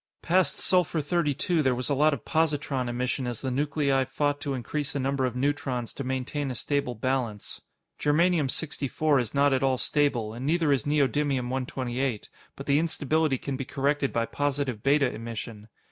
Past 0.23 0.55
Sulfur 0.55 0.99
32, 0.99 1.61
there 1.61 1.75
was 1.75 1.87
a 1.87 1.93
lot 1.93 2.11
of 2.11 2.25
positron 2.25 2.89
emission 2.89 3.27
as 3.27 3.41
the 3.41 3.51
nuclei 3.51 4.03
fought 4.03 4.41
to 4.41 4.55
increase 4.55 4.91
the 4.93 4.99
number 4.99 5.27
of 5.27 5.35
neutrons 5.35 5.93
to 5.93 6.03
maintain 6.03 6.49
a 6.49 6.55
stable 6.55 6.95
balance. 6.95 7.61
Germanium 7.99 8.49
64 8.49 9.19
is 9.19 9.35
not 9.35 9.53
at 9.53 9.61
all 9.61 9.77
stable, 9.77 10.33
and 10.33 10.43
neither 10.43 10.71
is 10.73 10.87
Neodymium 10.87 11.49
128, 11.51 12.29
but 12.55 12.65
the 12.65 12.79
instability 12.79 13.37
can 13.37 13.55
be 13.55 13.63
corrected 13.63 14.11
by 14.11 14.25
positive 14.25 14.81
beta 14.81 15.07
emission. 15.13 15.67